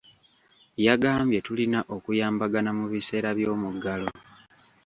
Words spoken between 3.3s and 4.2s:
by'omuggalo.